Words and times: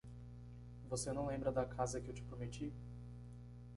Você 0.89 1.13
não 1.13 1.27
lembra 1.27 1.51
da 1.51 1.63
casa 1.63 2.01
que 2.01 2.09
eu 2.09 2.13
te 2.15 2.23
prometi? 2.23 2.73